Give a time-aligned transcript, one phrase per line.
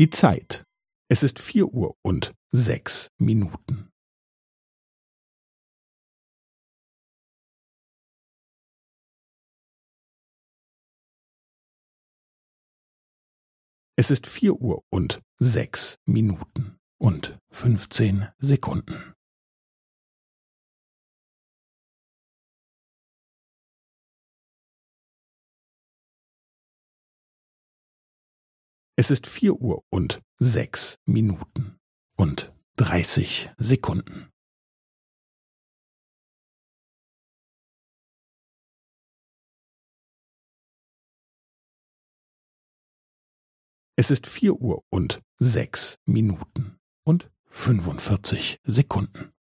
[0.00, 0.64] Die Zeit.
[1.10, 3.90] Es ist vier Uhr und sechs Minuten.
[13.94, 19.12] Es ist vier Uhr und sechs Minuten und fünfzehn Sekunden.
[29.00, 31.78] Es ist vier Uhr und sechs Minuten
[32.18, 34.28] und dreißig Sekunden.
[43.96, 49.32] Es ist vier Uhr und sechs Minuten und fünfundvierzig Sekunden.